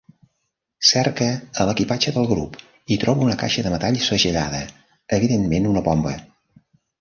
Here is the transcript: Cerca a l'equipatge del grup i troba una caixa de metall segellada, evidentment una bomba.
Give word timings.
Cerca 0.91 1.27
a 1.63 1.67
l'equipatge 1.69 2.13
del 2.15 2.25
grup 2.31 2.57
i 2.95 2.97
troba 3.03 3.25
una 3.27 3.37
caixa 3.43 3.65
de 3.67 3.75
metall 3.75 4.01
segellada, 4.07 4.63
evidentment 5.19 5.69
una 5.75 5.85
bomba. 5.91 6.17